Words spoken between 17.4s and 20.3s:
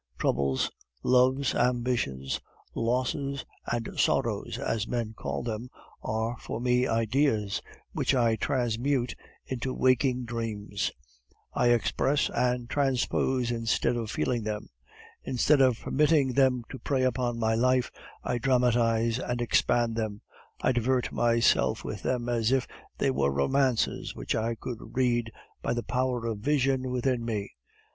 life, I dramatize and expand them;